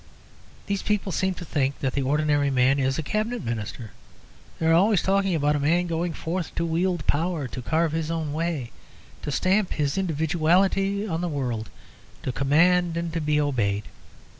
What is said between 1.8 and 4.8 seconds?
the ordinary man is a Cabinet Minister. They are